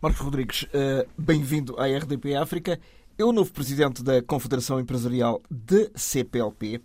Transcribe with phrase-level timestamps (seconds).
[0.00, 2.78] Marcos Rodrigues, uh, bem-vindo à RDP África.
[3.18, 6.80] Eu, novo presidente da Confederação Empresarial de CPLP,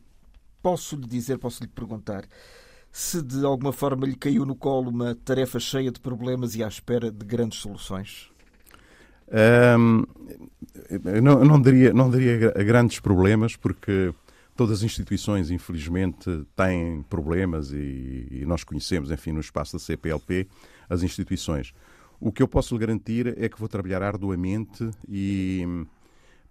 [0.63, 2.25] posso lhe dizer, posso lhe perguntar
[2.91, 6.67] se de alguma forma lhe caiu no colo uma tarefa cheia de problemas e à
[6.67, 8.31] espera de grandes soluções?
[9.77, 10.05] Um,
[11.21, 14.11] não, não, diria, não diria grandes problemas, porque
[14.55, 20.47] todas as instituições, infelizmente, têm problemas e, e, nós conhecemos, enfim, no espaço da CPLP,
[20.89, 21.75] as instituições.
[22.19, 25.85] O que eu posso lhe garantir é que vou trabalhar arduamente e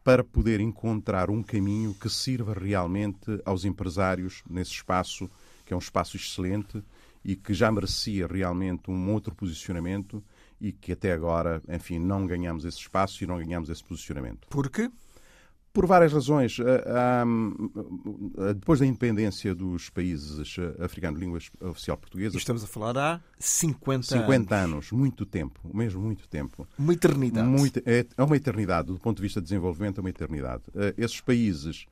[0.04, 5.30] para poder encontrar um caminho que sirva realmente aos empresários nesse espaço,
[5.64, 6.82] que é um espaço excelente
[7.24, 10.22] e que já merecia realmente um outro posicionamento
[10.60, 14.48] e que até agora, enfim, não ganhamos esse espaço e não ganhamos esse posicionamento.
[14.48, 14.90] Por quê?
[15.72, 16.58] Por várias razões.
[16.60, 22.36] Ah, ah, depois da independência dos países africanos de língua oficial portuguesa.
[22.36, 24.72] Estamos a falar há 50, 50 anos.
[24.72, 24.92] anos.
[24.92, 26.66] muito tempo, mesmo muito tempo.
[26.78, 27.48] Uma eternidade.
[27.48, 30.62] Muito, é, é uma eternidade, do ponto de vista de desenvolvimento, é uma eternidade.
[30.98, 31.86] Esses países,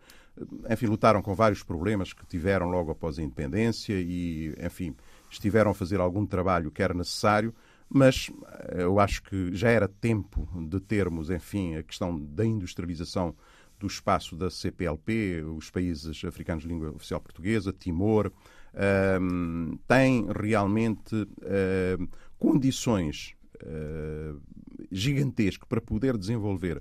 [0.69, 4.95] enfim, lutaram com vários problemas que tiveram logo após a independência e, enfim,
[5.31, 7.55] estiveram a fazer algum trabalho que era necessário
[7.93, 8.31] mas
[8.79, 13.35] eu acho que já era tempo de termos, enfim, a questão da industrialização
[13.81, 18.31] do espaço da CPLP, os países africanos de língua oficial portuguesa, Timor,
[19.21, 24.41] um, têm realmente uh, condições uh,
[24.93, 26.81] gigantescas para poder desenvolver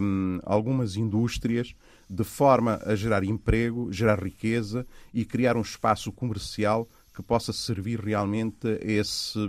[0.00, 1.74] um, algumas indústrias
[2.08, 6.88] de forma a gerar emprego, gerar riqueza e criar um espaço comercial
[7.18, 9.40] que possa servir realmente esse,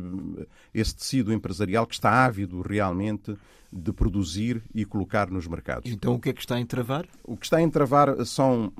[0.73, 3.37] esse tecido empresarial que está ávido realmente
[3.71, 5.91] de produzir e colocar nos mercados.
[5.91, 7.05] Então o que é que está a entravar?
[7.23, 8.73] O que está a entravar são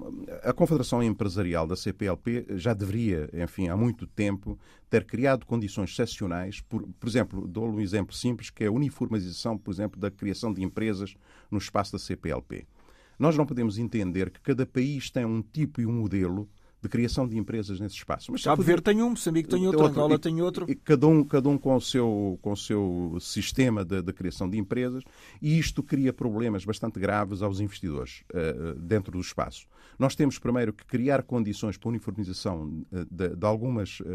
[0.44, 4.58] a Confederação Empresarial da CPLP já deveria, enfim, há muito tempo
[4.90, 9.56] ter criado condições excepcionais, por, por exemplo, dou um exemplo simples que é a uniformização,
[9.56, 11.14] por exemplo, da criação de empresas
[11.52, 12.66] no espaço da CPLP.
[13.20, 16.50] Nós não podemos entender que cada país tem um tipo e um modelo
[16.82, 18.32] de criação de empresas nesse espaço.
[18.32, 20.66] Mas Cabo Verde tem um, Moçambique tem outro, outro Angola e, tem outro.
[20.70, 24.50] E cada um, cada um com, o seu, com o seu sistema de, de criação
[24.50, 25.04] de empresas
[25.42, 29.68] e isto cria problemas bastante graves aos investidores uh, dentro do espaço.
[29.98, 34.06] Nós temos primeiro que criar condições para a uniformização de, de algumas uh,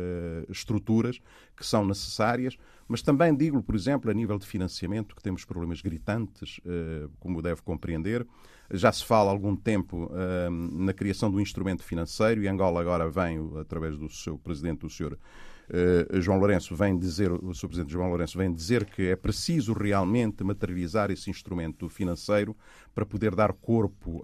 [0.48, 1.20] estruturas
[1.54, 5.80] que são necessárias, mas também digo, por exemplo, a nível de financiamento, que temos problemas
[5.80, 8.26] gritantes, uh, como deve compreender.
[8.70, 13.08] Já se fala há algum tempo uh, na criação do instrumento financeiro e Angola agora
[13.08, 17.92] vem, através do seu presidente, o senhor uh, João Lourenço, vem dizer, o seu presidente
[17.92, 22.56] João Lourenço vem dizer que é preciso realmente materializar esse instrumento financeiro
[22.94, 24.22] para poder dar corpo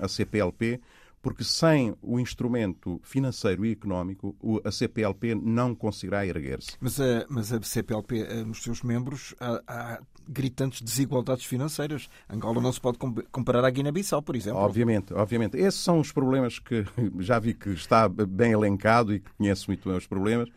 [0.00, 0.80] à CPLP
[1.26, 6.76] porque sem o instrumento financeiro e económico, a CPLP não conseguirá erguer-se.
[6.80, 12.08] Mas mas a CPLP, eh, nos seus membros, há, há, gritantes desigualdades financeiras.
[12.28, 12.98] Angola não se pode
[13.30, 14.60] comparar à Guiné-Bissau, por exemplo.
[14.60, 15.56] Obviamente, obviamente.
[15.56, 16.84] Esses são os problemas que
[17.20, 20.48] já vi que está bem elencado e que conhece muito bem os problemas.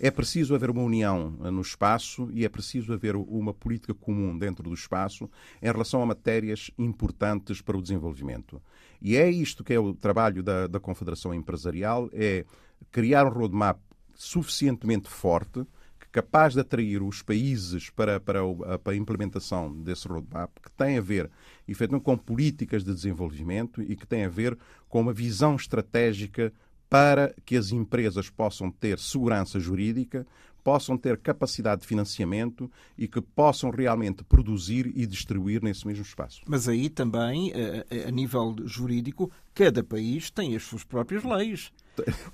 [0.00, 4.38] É preciso haver uma união eh, no espaço e é preciso haver uma política comum
[4.38, 5.28] dentro do espaço
[5.60, 8.62] em relação a matérias importantes para o desenvolvimento.
[9.02, 12.44] E é isto que é o trabalho da, da Confederação Empresarial, é
[12.92, 13.78] criar um roadmap
[14.14, 15.64] suficientemente forte,
[16.10, 20.98] capaz de atrair os países para, para, a, para a implementação desse roadmap, que tem
[20.98, 21.30] a ver,
[21.66, 24.56] efetivamente, com políticas de desenvolvimento e que tem a ver
[24.88, 26.52] com uma visão estratégica
[26.88, 30.26] para que as empresas possam ter segurança jurídica,
[30.68, 36.42] possam ter capacidade de financiamento e que possam realmente produzir e distribuir nesse mesmo espaço.
[36.46, 41.72] Mas aí também, eh, eh, a nível jurídico, cada país tem as suas próprias leis.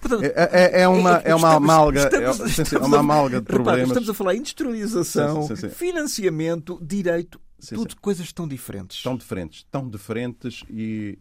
[0.01, 3.47] Portanto, é, é, é, uma, é uma amalga, estamos, é, estamos, é uma amalga de
[3.47, 3.75] problemas.
[3.75, 5.75] Repara, estamos a falar industrialização, sim, sim, sim.
[5.75, 7.99] financiamento, direito, Sim, Tudo sim.
[7.99, 9.03] coisas tão diferentes.
[9.03, 11.17] Tão diferentes, tão diferentes, e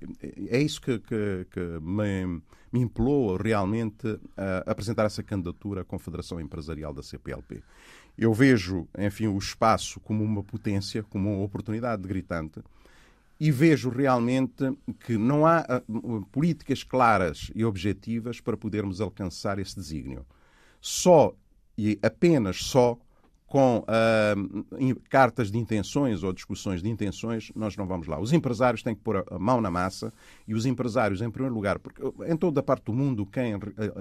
[0.50, 2.42] é isso que, que, que me,
[2.74, 7.62] me impelou realmente a apresentar essa candidatura à Confederação Empresarial da CPLP.
[8.18, 12.62] Eu vejo, enfim, o espaço como uma potência, como uma oportunidade gritante,
[13.40, 14.76] e vejo realmente
[15.06, 15.82] que não há ah,
[16.32, 20.26] políticas claras e objetivas para podermos alcançar esse desígnio.
[20.82, 21.36] Só
[21.78, 22.98] e apenas só
[23.54, 28.20] com uh, cartas de intenções ou discussões de intenções, nós não vamos lá.
[28.20, 30.12] Os empresários têm que pôr a mão na massa
[30.48, 33.54] e os empresários, em primeiro lugar, porque em toda a parte do mundo quem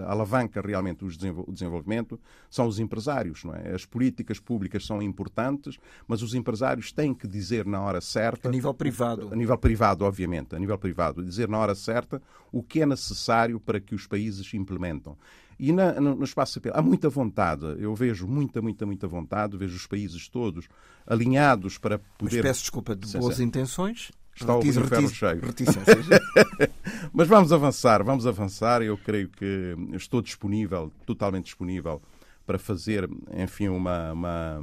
[0.07, 2.19] alavanca realmente o desenvolvimento
[2.51, 3.45] são os empresários.
[3.45, 3.73] Não é?
[3.75, 8.49] As políticas públicas são importantes, mas os empresários têm que dizer na hora certa.
[8.49, 9.29] A nível privado.
[9.33, 13.59] A nível privado, obviamente, a nível privado, dizer na hora certa o que é necessário
[13.61, 15.17] para que os países implementam.
[15.59, 19.77] E na, no, espaço CPLP há muita vontade, eu vejo muita, muita, muita vontade, vejo
[19.77, 20.67] os países todos
[21.07, 22.37] alinhados para poder.
[22.37, 24.11] Mas peço desculpa, de boas intenções.
[24.35, 25.41] Está o inferno cheio.
[27.13, 28.83] Mas vamos avançar, vamos avançar.
[28.83, 32.01] Eu creio que estou disponível, totalmente disponível,
[32.47, 34.63] para fazer, enfim, uma, uma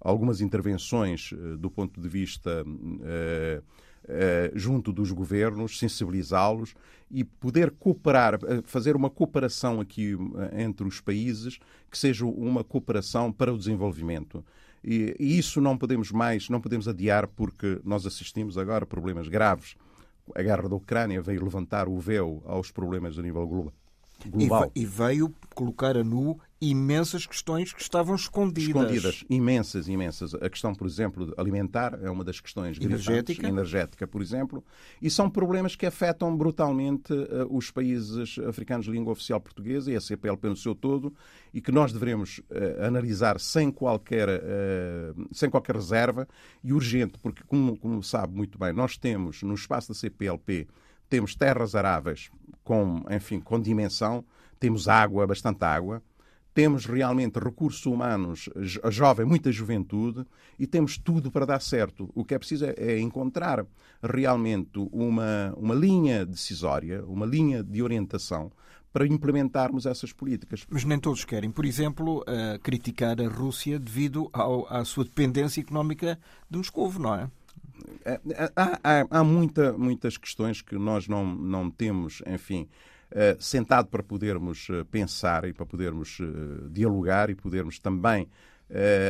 [0.00, 2.64] algumas intervenções eh, do ponto de vista.
[2.64, 3.62] Uh,
[4.08, 6.74] eh, junto dos governos, sensibilizá-los
[7.08, 10.16] e poder cooperar, eh, fazer uma cooperação aqui
[10.50, 14.44] eh, entre os países que seja uma cooperação para o desenvolvimento.
[14.84, 19.28] E, e isso não podemos mais, não podemos adiar porque nós assistimos agora a problemas
[19.28, 19.76] graves.
[20.34, 23.72] A guerra da Ucrânia veio levantar o véu aos problemas a nível global.
[24.74, 28.68] E veio colocar a nu imensas questões que estavam escondidas.
[28.68, 30.32] Escondidas, imensas, imensas.
[30.34, 34.64] A questão, por exemplo, alimentar é uma das questões energética, energética por exemplo,
[35.00, 39.96] e são problemas que afetam brutalmente uh, os países africanos de língua oficial portuguesa e
[39.96, 41.12] a CPLP no seu todo,
[41.52, 46.28] e que nós devemos uh, analisar sem qualquer, uh, sem qualquer reserva
[46.62, 50.68] e urgente, porque, como, como sabe muito bem, nós temos no espaço da CPLP
[51.08, 52.30] temos terras aráveis
[52.64, 54.24] com, enfim, com dimensão,
[54.58, 56.02] temos água, bastante água,
[56.54, 58.48] temos realmente recursos humanos,
[58.90, 60.24] jovem, muita juventude
[60.58, 62.10] e temos tudo para dar certo.
[62.14, 63.64] O que é preciso é, é encontrar
[64.02, 68.50] realmente uma, uma linha decisória, uma linha de orientação
[68.92, 70.66] para implementarmos essas políticas.
[70.68, 75.60] Mas nem todos querem, por exemplo, uh, criticar a Rússia devido ao, à sua dependência
[75.62, 76.18] económica
[76.50, 77.30] de Moscou, não é?
[78.04, 82.91] é, é há, há, há muita, muitas questões que nós não, não temos, enfim, eh,
[83.38, 88.28] sentado para podermos eh, pensar e para podermos eh, dialogar e podermos também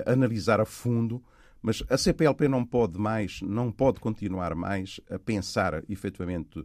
[0.07, 1.23] analisar a fundo
[1.63, 6.65] mas a CPLP não pode mais, não pode continuar mais a pensar efetivamente eh,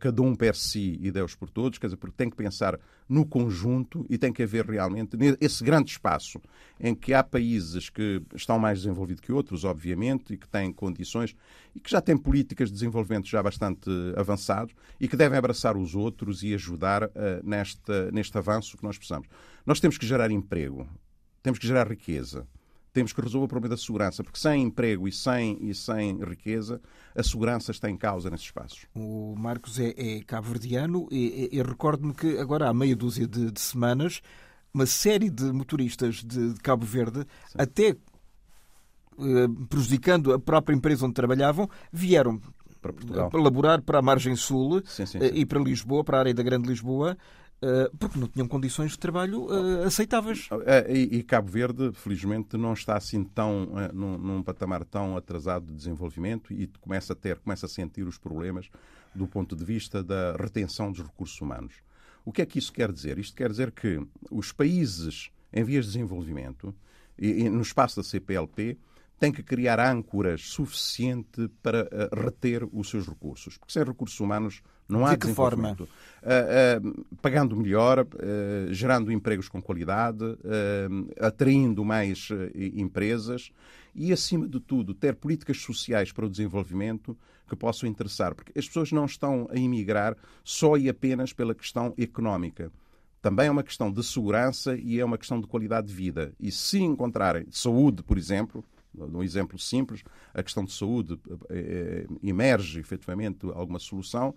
[0.00, 2.78] cada um per si e Deus por todos, quer dizer, porque tem que pensar
[3.08, 6.40] no conjunto e tem que haver realmente esse grande espaço
[6.80, 11.36] em que há países que estão mais desenvolvidos que outros, obviamente, e que têm condições
[11.74, 15.94] e que já têm políticas de desenvolvimento já bastante avançados e que devem abraçar os
[15.94, 17.10] outros e ajudar uh,
[17.44, 19.28] neste, neste avanço que nós precisamos.
[19.64, 20.88] Nós temos que gerar emprego,
[21.42, 22.46] temos que gerar riqueza
[22.96, 26.80] temos que resolver o problema da segurança, porque sem emprego e sem, e sem riqueza,
[27.14, 28.86] a segurança está em causa nesses espaços.
[28.94, 33.50] O Marcos é, é cabo-verdiano e, e, e recordo-me que agora há meia dúzia de,
[33.50, 34.22] de, semanas
[34.72, 37.58] uma série de motoristas de, de Cabo Verde, Sim.
[37.58, 37.96] até eh,
[39.68, 42.40] prejudicando a própria empresa onde trabalhavam, vieram
[42.80, 43.28] para, Portugal.
[43.28, 45.34] para laborar para a margem sul sim, sim, eh, sim.
[45.34, 47.14] e para Lisboa, para a área da Grande Lisboa,
[47.98, 50.48] porque não tinham condições de trabalho uh, aceitáveis.
[50.66, 55.74] Eh, e, Cabo Verde, felizmente, não está assim tão num, num, patamar tão atrasado de
[55.74, 58.68] desenvolvimento e começa a ter, começa a sentir os problemas
[59.14, 61.74] do ponto de vista da retenção dos recursos humanos.
[62.24, 63.18] O que é que isso quer dizer?
[63.18, 66.74] Isto quer dizer que os países em vias de desenvolvimento
[67.18, 68.76] e, e no espaço da CPLP
[69.18, 73.56] tem que criar âncoras suficiente para uh, reter os seus recursos.
[73.56, 75.76] Porque sem recursos humanos não há De que forma?
[75.80, 78.06] Uh, uh, pagando melhor,
[78.70, 80.24] gerando empregos com qualidade,
[81.20, 82.28] atraindo mais
[82.74, 83.52] empresas
[83.94, 87.16] e, acima de tudo, ter políticas sociais para o desenvolvimento
[87.48, 88.34] que possam interessar.
[88.34, 92.72] Porque as pessoas não estão a emigrar só e apenas pela questão económica
[93.26, 96.32] também é uma questão de segurança e é uma questão de qualidade de vida.
[96.38, 101.18] E se encontrarem saúde, por exemplo, num exemplo simples, a questão de saúde
[101.50, 104.32] eh, eh, emerge efetivamente alguma solução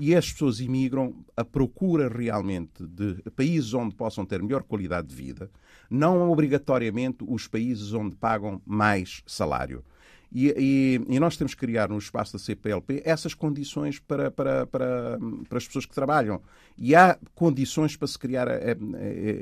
[0.00, 5.14] e as pessoas imigram à procura realmente de países onde possam ter melhor qualidade de
[5.14, 5.50] vida,
[5.90, 9.84] não obrigatoriamente os países onde pagam mais salário.
[10.32, 14.64] E, e, e, nós temos que criar no espaço da CPLP essas condições para, para,
[14.66, 16.40] para, para as pessoas que trabalham.
[16.78, 18.76] E há condições para se criar eh,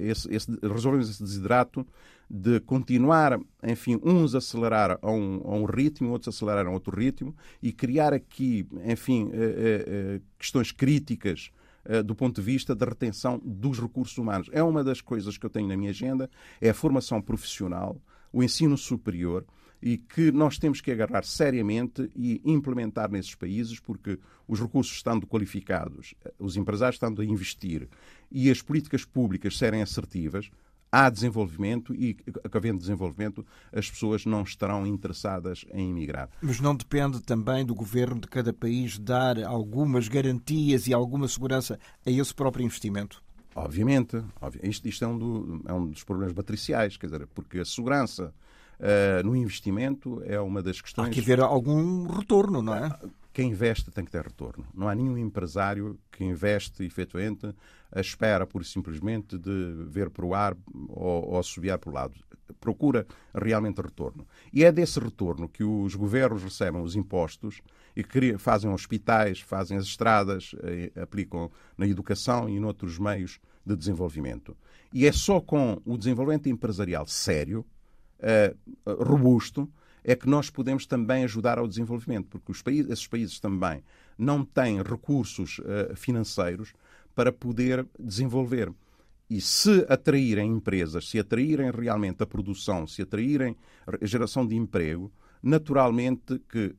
[0.00, 1.87] esse, esse, resolvermos esse desidrato
[2.30, 7.35] de continuar, enfim, uns acelerar a um, a um ritmo, outros acelerar a outro ritmo
[7.62, 11.50] e criar aqui, enfim, eh, eh, questões críticas
[12.04, 14.50] do ponto de vista da retenção dos recursos humanos.
[14.52, 16.28] É uma das coisas que eu tenho na minha agenda,
[16.61, 17.99] é a formação profissional,
[18.30, 19.47] o ensino superior,
[19.80, 25.26] e que nós temos que agarrar seriamente e implementar nesses países, porque os recursos estando
[25.26, 27.88] qualificados, os empresários estando a investir
[28.30, 30.50] e as políticas públicas serem assertivas,
[30.90, 32.16] há desenvolvimento e,
[32.52, 36.28] havendo desenvolvimento, as pessoas não estarão interessadas em emigrar.
[36.40, 41.78] Mas não depende também do governo de cada país dar algumas garantias e alguma segurança
[42.04, 43.23] a esse próprio investimento?
[43.54, 44.23] Obviamente.
[44.62, 48.33] Isto, isto é, um do, é, um dos problemas matriciais, quer dizer, porque a segurança
[48.78, 51.09] uh, no investimento é uma das questões.
[51.09, 52.88] Há que haver algum retorno, não é?
[53.38, 54.66] Quem investe tem que ter retorno.
[54.75, 57.54] Não há nenhum empresário que investe efetivamente
[57.92, 60.57] a espera, por simplesmente, de ver para o ar
[60.88, 62.16] ou, ou assobiar para o lado.
[62.59, 64.26] Procura realmente retorno.
[64.52, 67.62] E é desse retorno que os governos recebem os impostos
[67.95, 68.04] e
[68.38, 74.57] fazem hospitais, fazem as estradas, eh, aplicam na educação e noutros meios de desenvolvimento.
[74.92, 77.64] E é só com o desenvolvimento empresarial sério,
[78.18, 78.52] eh,
[78.85, 79.71] robusto,
[80.05, 83.83] é que nós podemos também ajudar ao desenvolvimento, porque os países, esses países também
[84.17, 86.73] não têm recursos uh, financeiros
[87.14, 88.73] para poder desenvolver.
[89.31, 93.55] E se atraírem empresas, se atraírem realmente a produção, se atraírem
[93.87, 95.12] a geração de emprego,
[95.43, 96.75] naturalmente que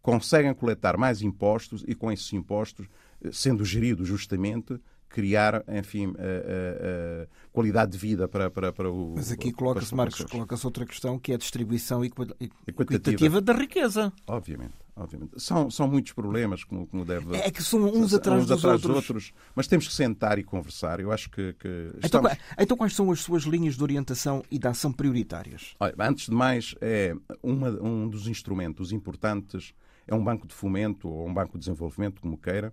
[0.00, 2.86] conseguem coletar mais impostos e com esses impostos,
[3.22, 9.14] eh, sendo geridos justamente, criar, enfim, a, qualidade de vida para, para, para o.
[9.16, 14.12] Mas aqui coloca-se, Marcos, coloca-se outra questão que é a distribuição equitativa da riqueza.
[14.26, 14.72] Obviamente.
[14.96, 15.32] Obviamente.
[15.40, 17.36] São, são muitos problemas, como, como deve.
[17.36, 18.96] É que são uns atrás, uns dos, atrás outros.
[18.96, 19.32] outros.
[19.54, 21.00] Mas temos que sentar e conversar.
[21.00, 21.52] Eu acho que.
[21.54, 22.32] que então, estamos...
[22.32, 25.74] então, então, quais são as suas linhas de orientação e de ação prioritárias?
[25.80, 29.74] Olha, antes de mais, é uma, um dos instrumentos importantes
[30.06, 32.72] é um banco de fomento ou um banco de desenvolvimento, como queira,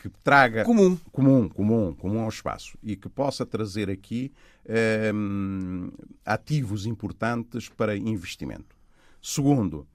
[0.00, 4.32] que traga comum, comum, comum, comum ao espaço e que possa trazer aqui
[4.64, 5.12] eh,
[6.24, 8.74] ativos importantes para investimento.
[9.20, 9.86] Segundo,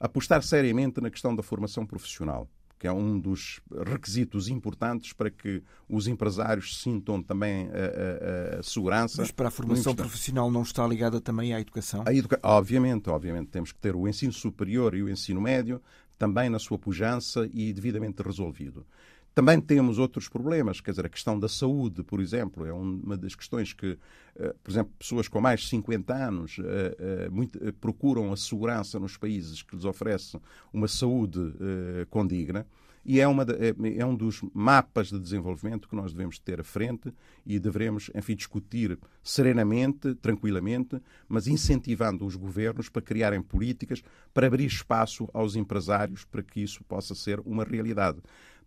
[0.00, 5.62] apostar seriamente na questão da formação profissional, que é um dos requisitos importantes para que
[5.88, 9.22] os empresários sintam também a, a, a segurança.
[9.22, 12.02] Mas para a formação profissional não está ligada também à educação?
[12.04, 12.40] A educa...
[12.42, 13.50] Obviamente, obviamente.
[13.50, 15.80] Temos que ter o ensino superior e o ensino médio
[16.18, 18.84] também na sua pujança e devidamente resolvido.
[19.34, 23.34] Também temos outros problemas, quer dizer, a questão da saúde, por exemplo, é uma das
[23.34, 23.98] questões que,
[24.36, 29.16] eh, por exemplo, pessoas com mais de 50 anos eh, eh, procuram a segurança nos
[29.16, 30.38] países que lhes oferecem
[30.70, 31.40] uma saúde
[32.10, 32.66] condigna
[33.04, 37.12] e é, uma, é, um dos mapas de desenvolvimento que nós devemos ter à frente
[37.44, 44.66] e devemos, enfim, discutir serenamente, tranquilamente, mas incentivando os governos para criarem políticas para abrir
[44.66, 48.20] espaço aos empresários para que isso possa ser uma realidade.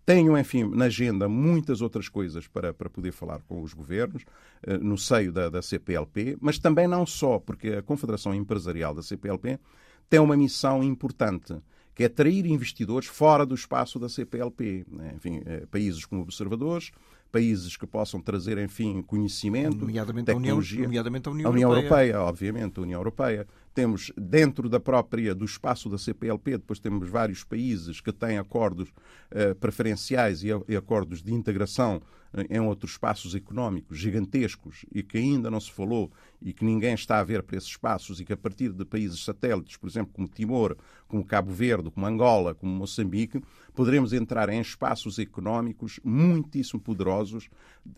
[0.05, 4.23] Tenho, enfim, na agenda muitas outras coisas para, para poder falar com os governos,
[4.61, 9.01] eh, no seio da, da CPLP, mas também não só, porque a Confederação Empresarial da
[9.01, 9.59] CPLP
[10.07, 11.55] tem uma missão importante,
[11.95, 14.85] que é atrair investidores fora do espaço da CPLP.
[14.91, 15.13] Né?
[15.15, 16.91] Enfim, eh, países como observadores,
[17.31, 20.77] países que possam trazer, enfim, conhecimento, nomeadamente tecnologia.
[20.77, 22.11] A União, nomeadamente a União, a União Europeia.
[22.11, 22.21] Europeia.
[22.21, 23.47] obviamente, a União Europeia.
[23.75, 28.87] Temos dentro da própria, do espaço da CPLP, depois temos vários países que têm acordos
[28.87, 32.01] uh, preferenciais e, acordos de integração
[32.33, 36.09] uh, em outros espaços económicos gigantescos e que ainda não se falou
[36.41, 39.21] e que ninguém está a ver para esses espaços e que a partir de países
[39.21, 43.41] satélites, por exemplo, como Timor, como Cabo Verde, como Angola, como Moçambique,
[43.73, 47.49] poderemos entrar em espaços económicos muitíssimo poderosos,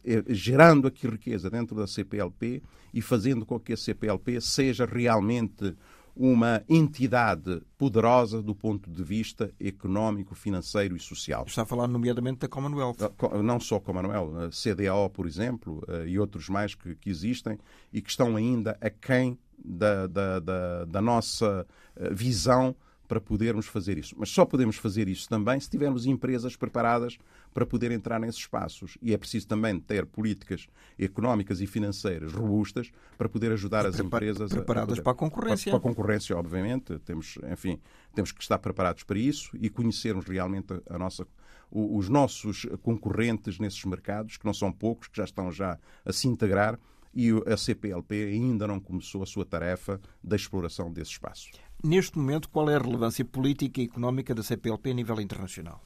[0.04, 5.67] eh, gerando aqui riqueza dentro da CPLP e fazendo com que a CPLP seja realmente
[6.16, 11.46] uma entidade poderosa do ponto de vista económico, financeiro e social.
[11.48, 12.98] Está a falar nomeadamente da Commonwealth.
[13.02, 17.60] Ah, não só Commonwealth, a CDAO, por exemplo, eh, e outros mais que, que existem
[17.94, 22.76] e que estão ainda aquém da, da, da, da nossa eh, visão
[23.08, 24.16] para podermos fazer isso.
[24.18, 27.18] Mas só podemos fazer isso também se tivermos empresas preparadas
[27.54, 28.98] para poder entrar nesses espaços.
[29.02, 30.68] E é preciso também ter políticas
[31.00, 35.72] económicas e financeiras robustas para poder ajudar as empresas preparadas a para a concorrência.
[35.72, 37.00] Para, para, a concorrência, obviamente.
[37.00, 37.80] Temos, enfim,
[38.14, 41.26] temos que estar preparados para isso e conhecermos realmente a nossa
[41.70, 46.26] os nossos concorrentes nesses mercados, que não são poucos, que já estão já a se
[46.26, 46.80] integrar
[47.14, 51.50] e a CPLP ainda não começou a sua tarefa da exploração desse espaço.
[51.84, 55.82] Neste momento, qual é a relevância política e económica da CPLP a nível internacional?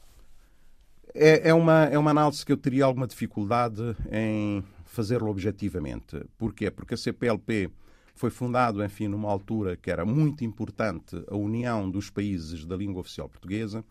[1.14, 6.24] É, é, uma, é uma análise que eu teria alguma dificuldade em fazê-lo objetivamente.
[6.38, 6.72] Porquê?
[6.72, 7.70] Porque a CPLP
[8.16, 13.02] foi fundada, enfim, numa altura que era muito importante a união dos países da língua
[13.02, 13.84] oficial portuguesa.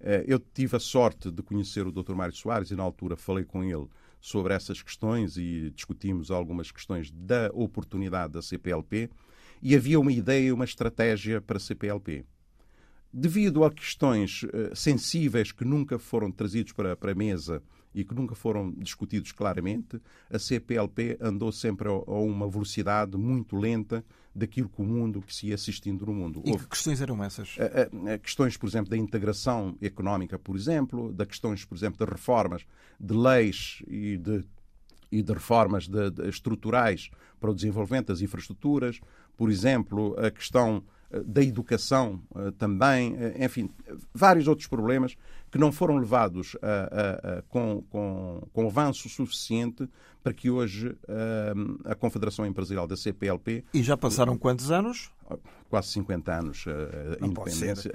[0.00, 2.14] Eh, eu tive a sorte de conhecer o Dr.
[2.14, 3.86] Mário Soares e, na altura, falei com ele
[4.22, 9.10] sobre essas questões e discutimos algumas questões da oportunidade da CPLP
[9.60, 12.24] e havia uma ideia, uma estratégia para a CPLP.
[13.12, 17.60] Devido a questões uh, sensíveis que nunca foram trazidos para, para a mesa
[17.94, 23.56] e que nunca foram discutidos claramente, a CPLP andou sempre a, a uma velocidade muito
[23.56, 26.42] lenta daquilo que o mundo que se ia assistindo no mundo.
[26.44, 27.56] E Houve, que questões eram essas?
[27.56, 32.10] Uh, uh, questões, por exemplo, da integração económica, por exemplo, da questões, por exemplo, de
[32.10, 32.64] reformas
[32.98, 34.44] de leis e de
[35.12, 38.98] e de reformas de, de, estruturais para o desenvolvimento das infraestruturas,
[39.36, 40.82] por exemplo, a questão
[41.24, 43.68] da educação eh, também, eh, enfim,
[44.14, 45.16] vários outros problemas
[45.50, 49.88] que não foram levados a, a, a, com, com, com avanço suficiente
[50.22, 50.96] para que hoje
[51.84, 53.64] a Confederação Empresarial da CPLP.
[53.74, 55.10] E já passaram quantos anos?
[55.68, 56.64] Quase 50 anos
[57.20, 57.92] a independência.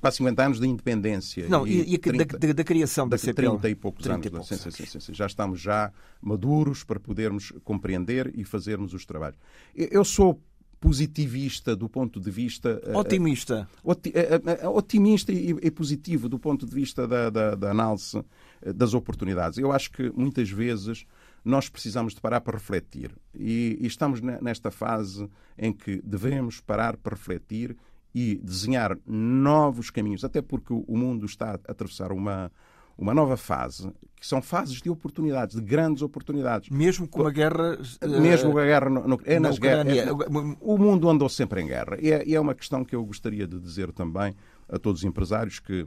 [0.00, 1.48] Quase 50 anos de independência.
[1.48, 3.60] Não, e, e 30, da, da, criação da, da CPLP.
[3.60, 4.26] 30 e poucos 30 anos.
[4.26, 9.06] E poucos sim, sim, sim, já estamos já maduros para podermos compreender e fazermos os
[9.06, 9.38] trabalhos.
[9.74, 10.42] Eu sou
[10.80, 12.80] positivista do ponto de vista.
[12.84, 13.68] Eh, otimista.
[14.14, 18.22] Eh, eh, otimista e, positivo do ponto de vista da, da, da, análise
[18.74, 19.58] das oportunidades.
[19.58, 21.04] Eu acho que muitas vezes
[21.44, 23.12] nós precisamos de parar para refletir.
[23.34, 27.76] E, e estamos nesta fase em que devemos parar para refletir
[28.14, 32.50] e desenhar novos caminhos, até porque o mundo está a atravessar uma,
[32.98, 36.68] uma nova fase, que são fases de oportunidades, de grandes oportunidades.
[36.68, 37.78] Mesmo com a guerra.
[38.20, 38.90] Mesmo com a guerra.
[38.90, 40.08] No, no, é nas guerras, é,
[40.60, 41.96] o mundo andou sempre em guerra.
[42.00, 44.34] E é, e é uma questão que eu gostaria de dizer também
[44.68, 45.86] a todos os empresários que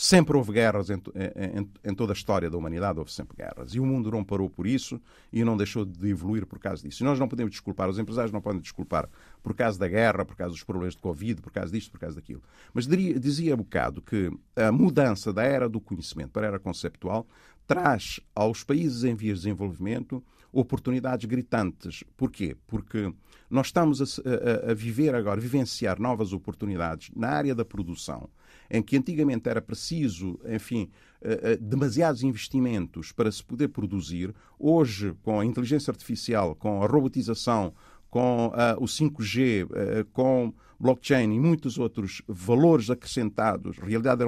[0.00, 3.74] Sempre houve guerras em, em, em, toda a história da humanidade, houve sempre guerras.
[3.74, 5.00] E o mundo não parou por isso
[5.32, 7.02] e não deixou de evoluir por causa disso.
[7.02, 9.08] E nós não podemos desculpar, os empresários não podem desculpar
[9.42, 12.14] por causa da guerra, por causa dos problemas de Covid, por causa disto, por causa
[12.14, 12.40] daquilo.
[12.72, 16.58] Mas diria, dizia há bocado que a mudança da era do conhecimento para a era
[16.60, 17.26] conceptual
[17.66, 22.04] traz aos países em vias de desenvolvimento oportunidades gritantes.
[22.16, 22.56] Porquê?
[22.68, 23.12] Porque
[23.50, 28.30] nós estamos a, a, a viver agora, vivenciar novas oportunidades na área da produção
[28.70, 35.14] em que antigamente era preciso, enfim, eh, eh, demasiados investimentos para se poder produzir, hoje,
[35.22, 37.72] com a inteligência artificial, com a robotização,
[38.10, 44.22] com uh, o 5G, uh, com blockchain e muitos outros valores acrescentados, realidade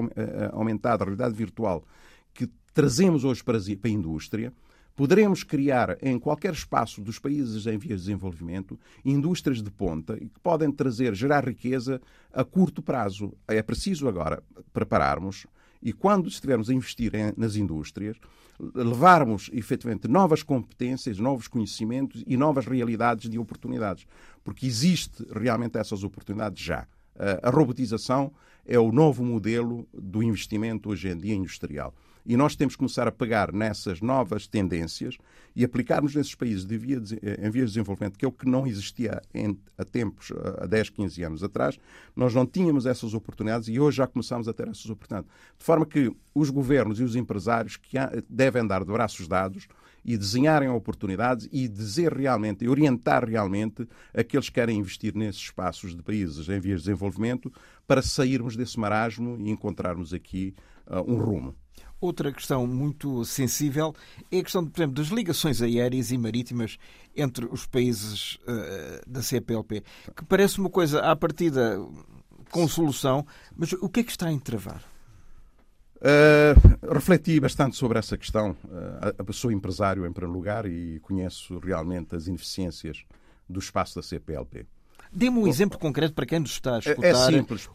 [0.53, 1.85] aumentada, realidade virtual,
[2.35, 4.53] que trazemos hoje para a indústria,
[5.01, 10.39] Poderemos criar em qualquer espaço dos países em vias de desenvolvimento indústrias de ponta que
[10.43, 13.33] podem trazer, gerar riqueza a curto prazo.
[13.49, 14.43] É preciso agora
[14.75, 15.47] prepararmos
[15.83, 18.19] e, quando estivermos a investir nas indústrias,
[18.75, 24.07] levarmos efetivamente novas competências, novos conhecimentos e novas realidades de oportunidades.
[24.45, 26.87] Porque existe realmente essas oportunidades já.
[27.43, 28.31] A robotização
[28.67, 31.95] é o novo modelo do investimento hoje em dia industrial.
[32.25, 35.17] E nós temos que começar a pegar nessas novas tendências
[35.55, 38.47] e aplicarmos nesses países de via eh, em vias de desenvolvimento, que é o que
[38.47, 41.79] não existia em, há tempos, há 10, 15 anos atrás.
[42.15, 45.31] Nós não tínhamos essas oportunidades e hoje já começamos a ter essas oportunidades.
[45.59, 47.97] De forma que os governos e os empresários que
[48.29, 49.67] devem dar de braços dados
[50.05, 55.95] e desenharem oportunidades e dizer realmente, e orientar realmente aqueles que querem investir nesses espaços
[55.95, 57.53] de países em vias de desenvolvimento
[57.87, 60.55] para sairmos desse marasmo e encontrarmos aqui
[60.87, 61.55] uh, um rumo.
[62.01, 63.95] Outra questão muito sensível
[64.33, 66.79] é a questão, por exemplo, das ligações aéreas e marítimas
[67.15, 69.83] entre os países uh, da CPLP,
[70.17, 71.79] que parece uma coisa à partida
[72.51, 74.83] com solução, mas o que é que está a entravar?
[75.97, 78.57] Uh, refleti bastante sobre essa questão.
[78.65, 83.05] Uh, sou empresário em primeiro lugar e conheço realmente as ineficiências
[83.47, 84.67] do espaço da CPLP.
[85.13, 87.07] Dê-me um exemplo concreto para quem nos está a escutar.
[87.07, 87.69] É simples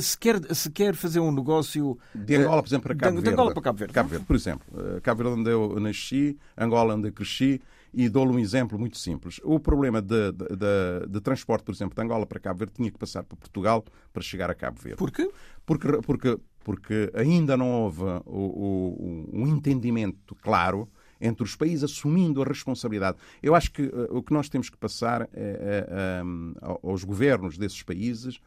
[0.00, 1.98] se quer, se quer fazer um negócio.
[2.14, 3.28] De Angola, por exemplo, para Cabo de, Verde.
[3.28, 3.94] De Angola para Cabo Verde.
[3.94, 4.66] Cabo Verde, por exemplo.
[4.76, 7.60] Eh, Cabo Verde, onde eu nasci, Angola, onde eu cresci,
[7.92, 9.40] e dou-lhe um exemplo muito simples.
[9.44, 12.90] O problema de, de, de, de, transporte, por exemplo, de Angola para Cabo Verde tinha
[12.90, 14.98] que passar por Portugal para chegar a Cabo Verde.
[14.98, 15.30] Por quê?
[15.64, 20.88] Porque, porque, porque ainda não houve o, o, um entendimento claro
[21.20, 23.16] entre os países assumindo a responsabilidade.
[23.42, 26.22] Eu acho que uh, o que nós temos que passar é, é, é,
[26.82, 28.40] aos governos desses países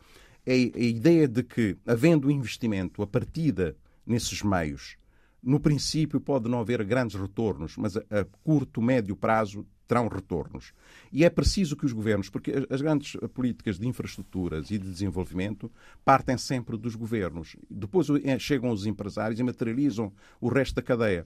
[0.48, 4.96] é a ideia de que, havendo investimento a partida nesses meios,
[5.44, 10.74] no princípio pode não haver grandes retornos, mas a, a curto, médio prazo terão retornos.
[11.12, 15.70] E é preciso que os governos, porque as grandes políticas de infraestruturas e de desenvolvimento
[16.04, 17.56] partem sempre dos governos.
[17.70, 21.26] Depois eh, chegam os empresários e materializam o resto da cadeia.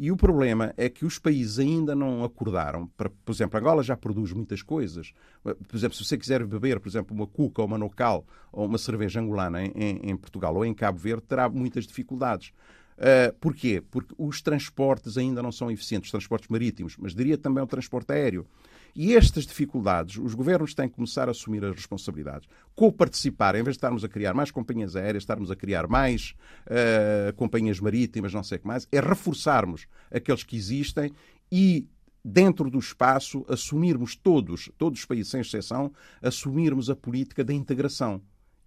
[0.00, 2.86] E o problema é que os países ainda não acordaram.
[2.96, 5.12] Para, por exemplo, Angola já produz muitas coisas.
[5.42, 8.78] Por exemplo, se você quiser beber, por exemplo, uma cuca ou uma nocal ou uma
[8.78, 12.52] cerveja angolana em, em Portugal ou em Cabo Verde, terá muitas dificuldades.
[12.96, 13.82] Uh, porquê?
[13.90, 18.46] Porque os transportes ainda não são eficientes, transportes marítimos, mas diria também o transporte aéreo.
[18.94, 22.48] E estas dificuldades, os governos têm que começar a assumir as responsabilidades.
[22.74, 26.34] Co-participar, em vez de estarmos a criar mais companhias aéreas, estarmos a criar mais
[26.66, 31.12] uh, companhias marítimas, não sei o que mais, é reforçarmos aqueles que existem
[31.50, 31.86] e
[32.24, 38.20] dentro do espaço, assumirmos todos, todos os países sem exceção, assumirmos a política da integração.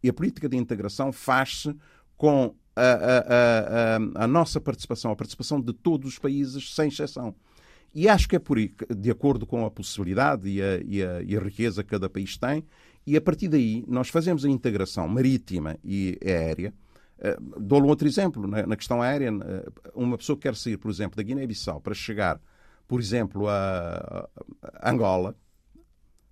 [0.03, 1.75] E a política de integração faz-se
[2.17, 7.35] com a, a, a, a, nossa participação, a participação de todos os países, sem exceção.
[7.93, 11.21] E acho que é por aí, de acordo com a possibilidade e a, e, a,
[11.21, 12.63] e a, riqueza que cada país tem,
[13.05, 16.73] e a partir daí nós fazemos a integração marítima e aérea
[17.21, 19.31] Uh, Dou-lhe um outro exemplo, na, na questão aérea.
[19.31, 22.41] Uh, uma pessoa que quer sair, por exemplo, da Guiné-Bissau para chegar,
[22.87, 24.27] por exemplo, a,
[24.63, 25.35] a Angola,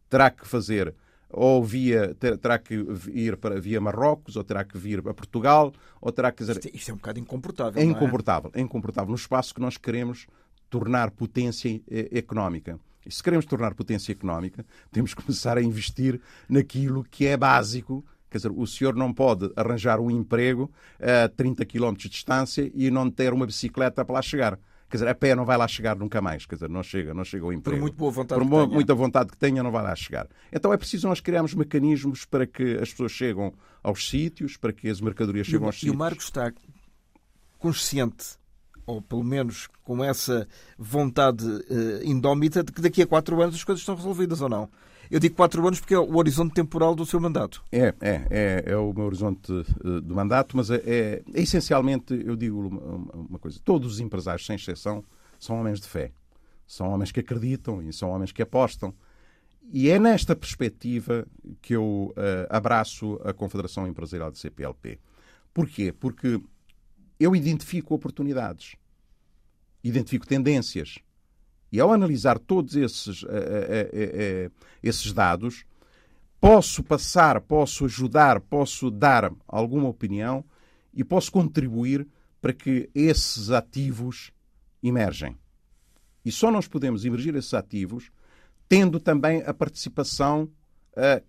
[0.10, 0.95] terá que fazer
[1.32, 2.74] ou via, terá que
[3.13, 6.41] ir para via Marrocos, ou terá que vir a Portugal, ou terá que...
[6.41, 8.60] Isto, é, isto é um bocado incomportável, É incomportável, é?
[8.60, 9.10] é incomportável.
[9.12, 10.26] No espaço que nós queremos
[10.69, 12.79] tornar potência económica.
[13.05, 18.05] E se queremos tornar potência económica, temos que começar a investir naquilo que é básico.
[18.29, 22.91] Quer dizer, o senhor não pode arranjar um emprego a 30 km de distância e
[22.91, 24.60] não ter uma bicicleta para lá chegar.
[24.89, 26.45] Quer dizer, a pé não vai lá chegar nunca mais.
[26.45, 27.77] Quer dizer, não chega, não chega ao emprego.
[27.77, 28.67] Por muito boa vontade Por que tenha.
[28.67, 30.27] muita vontade que tenha, não vai lá chegar.
[30.51, 33.53] Então é preciso nós criarmos mecanismos para que as pessoas chegam
[33.84, 35.93] aos sítios, para que as mercadorias cheguem aos e sítios.
[35.93, 36.51] E o Marcos está
[37.60, 38.39] consciente
[38.89, 40.47] ou pelo menos com essa
[40.78, 44.67] vontade uh, indómita de que daqui a quatro anos as coisas estão resolvidas ou não.
[45.12, 47.63] Eu digo quatro anos porque é o horizonte temporal do seu mandato.
[47.71, 52.19] É, é, é, é o meu horizonte uh, do mandato, mas é, é, é, essencialmente,
[52.25, 55.04] eu digo uma, uma, coisa, todos os empresários, sem exceção,
[55.39, 56.12] são homens de fé.
[56.65, 58.93] São homens que acreditam e são homens que apostam.
[59.71, 61.28] E é nesta perspectiva
[61.62, 64.99] que eu uh, abraço a Confederação Empresarial de CPLP.
[65.54, 65.91] Porquê?
[65.91, 66.39] Porque
[67.19, 68.75] eu identifico oportunidades,
[69.84, 70.99] identifico tendências.
[71.71, 74.51] E ao analisar todos esses, uh, uh, uh,
[74.82, 75.65] esses dados,
[76.39, 80.43] posso passar, posso ajudar, posso dar alguma opinião
[80.93, 82.08] e posso contribuir
[82.41, 84.32] para que esses ativos
[84.82, 85.38] emergem.
[86.23, 88.12] E só nós podemos emergir esses ativos
[88.69, 90.47] tendo também a participação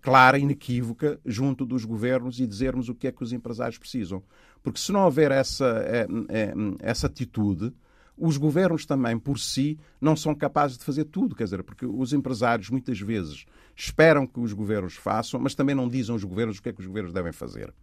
[0.01, 4.21] clara inequívoca junto dos governos e dizermos o que é que os empresários precisam.
[4.63, 7.73] Porque se não houver essa, é, é, essa atitude,
[8.17, 11.35] os governos também, por si, não são capazes de fazer tudo.
[11.35, 15.87] Quer dizer, porque os empresários muitas vezes esperam que os governos façam, mas também não
[15.87, 17.73] dizem aos governos o que é que os governos devem fazer.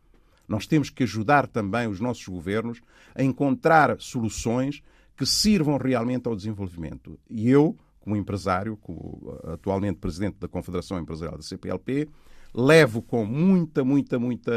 [0.46, 2.80] Nós temos que ajudar também os nossos governos
[3.14, 4.82] a encontrar soluções
[5.16, 7.18] que sirvam realmente ao desenvolvimento.
[7.28, 7.76] E eu,
[8.08, 12.08] como empresário, como atualmente presidente da Confederação Empresarial da CPLP,
[12.54, 14.50] levo com muita, muita, muita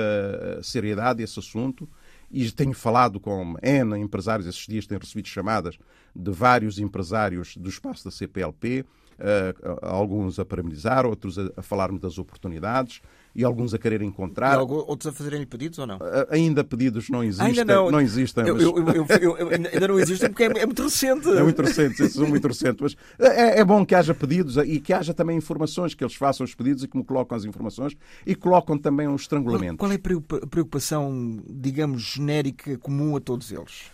[0.63, 1.87] seriedade esse assunto
[2.31, 5.77] e tenho falado com N empresários, esses dias tenho recebido chamadas
[6.15, 8.85] de vários empresários do espaço da CPLP,
[9.21, 13.01] uh, alguns a parabenizar, outros a, a falar-me das oportunidades
[13.33, 14.59] e alguns a querer encontrar.
[14.59, 15.97] E outros a fazerem pedidos ou não?
[15.97, 17.47] Uh, ainda pedidos não existem.
[17.47, 17.89] Ainda não.
[17.89, 18.45] não existem.
[18.45, 19.21] Eu, mas...
[19.21, 21.29] eu, eu, ainda não existem porque é, é, muito recente.
[21.29, 22.95] É muito recente, são muito recentes.
[23.17, 26.43] Mas é, é, bom que haja pedidos e que haja também informações, que eles façam
[26.43, 27.95] os pedidos e que me colocam as informações
[28.25, 29.77] e colocam também os estrangulamentos.
[29.77, 33.91] Qual, qual é a preocupação, digamos, genérica comum a todos eles?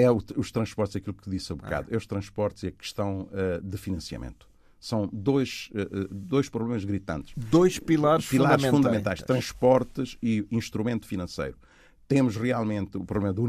[0.00, 1.88] É o, os transportes, aquilo que disse há bocado.
[1.90, 1.94] Ah.
[1.94, 4.48] É os transportes e a questão uh, de financiamento
[4.80, 5.70] são dois,
[6.08, 7.34] dois problemas gritantes.
[7.36, 8.70] Dois pilares, pilares fundamentais.
[8.70, 11.56] fundamentais: transportes e instrumento financeiro.
[12.06, 13.42] Temos realmente o problema da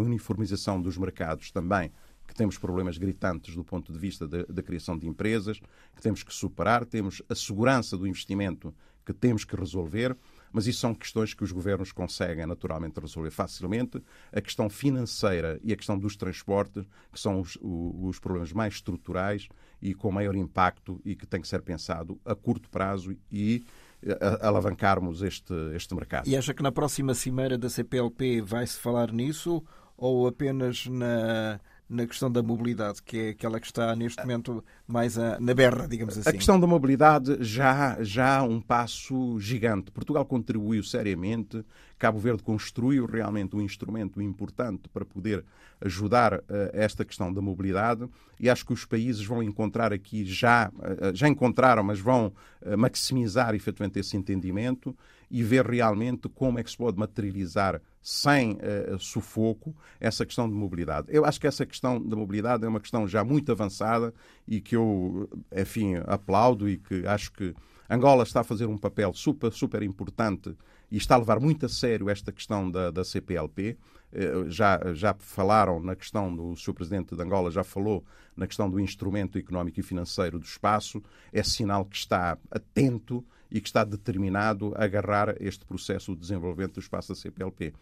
[0.00, 1.92] uniformização dos mercados também,
[2.26, 5.60] que temos problemas gritantes do ponto de vista da, da criação de empresas,
[5.94, 6.84] que temos que superar.
[6.84, 10.16] Temos a segurança do investimento que temos que resolver
[10.52, 14.02] mas isso são questões que os governos conseguem naturalmente resolver facilmente.
[14.32, 19.48] A questão financeira e a questão dos transportes, que são os, os problemas mais estruturais
[19.80, 23.64] e com maior impacto e que tem que ser pensado a curto prazo e
[24.02, 26.28] eh, alavancarmos este, este mercado.
[26.28, 29.62] E acha que na próxima cimeira da CPLP vai-se falar nisso
[29.96, 31.60] ou apenas na,
[31.90, 35.88] na questão da mobilidade, que é aquela que está neste momento mais a, na berra,
[35.88, 36.28] digamos assim.
[36.28, 39.90] A questão da mobilidade já, já há um passo gigante.
[39.90, 41.64] Portugal contribuiu seriamente,
[41.98, 45.44] Cabo Verde construiu realmente um instrumento importante para poder
[45.80, 50.68] ajudar uh, esta questão da mobilidade e acho que os países vão encontrar aqui já,
[50.68, 54.96] uh, já encontraram, mas vão uh, maximizar efetivamente esse entendimento
[55.28, 60.54] e ver realmente como é que se pode materializar sem uh, sufoco essa questão de
[60.54, 61.08] mobilidade.
[61.10, 64.14] Eu acho que essa questão da mobilidade é uma questão já muito avançada
[64.48, 67.54] e que eu, enfim, aplaudo e que acho que
[67.88, 70.56] Angola está a fazer um papel super, super importante
[70.90, 73.76] e está a levar muito a sério esta questão da, da CPLP.
[74.12, 76.72] Eh, já, já falaram na questão do Sr.
[76.72, 78.04] Presidente de Angola, já falou
[78.36, 81.02] na questão do instrumento económico e financeiro do espaço.
[81.32, 86.74] É sinal que está atento e que está determinado a agarrar este processo de desenvolvimento
[86.74, 87.72] do espaço da CPLP.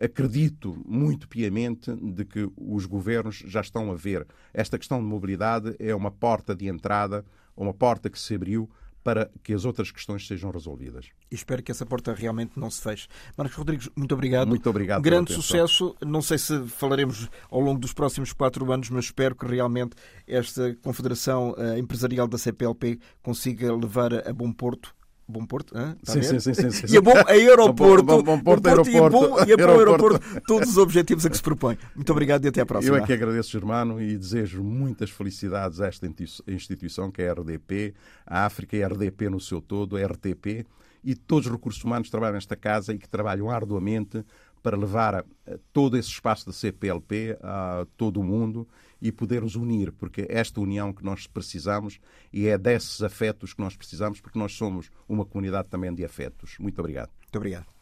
[0.00, 5.76] Acredito muito piamente de que os governos já estão a ver esta questão de mobilidade
[5.78, 7.24] é uma porta de entrada,
[7.56, 8.70] uma porta que se abriu
[9.02, 11.06] para que as outras questões sejam resolvidas.
[11.30, 13.08] E espero que essa porta realmente não se feche.
[13.36, 14.48] Marcos Rodrigues, muito obrigado.
[14.48, 15.02] Muito obrigado.
[15.02, 15.96] Grande sucesso.
[16.04, 20.74] Não sei se falaremos ao longo dos próximos quatro anos, mas espero que realmente esta
[20.82, 24.94] Confederação eh, Empresarial da CPLP consiga levar a bom porto
[25.30, 25.96] Bom Porto, hein?
[26.02, 26.94] sim, sim, sim, sim, sim.
[26.94, 29.52] E a bom aeroporto, Bom, bom, bom Porto, bom Porto, aeroporto, e a bom, e
[29.52, 30.16] a bom aeroporto.
[30.16, 31.78] aeroporto, todos os objetivos a que se propõe.
[31.94, 32.96] Muito obrigado e até à próxima.
[32.96, 36.06] Eu é que agradeço, Germano, e desejo muitas felicidades a esta
[36.48, 37.94] instituição que é a RDP,
[38.26, 40.66] a África e a RDP no seu todo, a RTP,
[41.02, 44.24] e todos os recursos humanos que trabalham nesta casa e que trabalham arduamente
[44.62, 48.68] para levar a, a todo esse espaço da CPLP a todo o mundo
[49.00, 52.00] e poder-nos unir, porque é esta união que nós precisamos
[52.32, 56.56] e é desses afetos que nós precisamos, porque nós somos uma comunidade também de afetos.
[56.58, 57.10] Muito obrigado.
[57.20, 57.70] Muito obrigado.